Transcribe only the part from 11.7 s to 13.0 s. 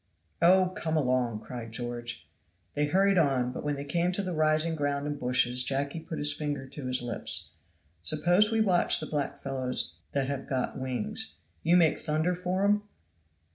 make thunder for them?"